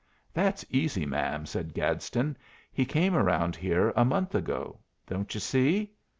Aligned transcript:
"That's 0.33 0.65
easy, 0.71 1.05
ma'am," 1.05 1.45
said 1.45 1.75
Gadsden; 1.75 2.35
"he 2.73 2.85
came 2.85 3.13
around 3.15 3.55
here 3.55 3.93
a 3.95 4.03
month 4.03 4.33
ago. 4.33 4.79
Don't 5.05 5.31
you 5.35 5.39
see?" 5.39 5.91